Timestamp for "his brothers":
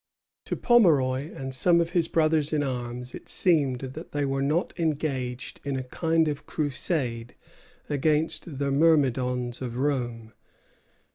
1.91-2.51